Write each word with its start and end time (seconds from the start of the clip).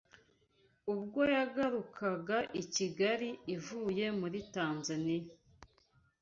ubwo 0.93 1.19
yagarukaga 1.33 2.37
i 2.61 2.63
Kigali 2.73 3.29
ivuye 3.55 4.05
muri 4.19 4.39
Tanzania 4.55 5.29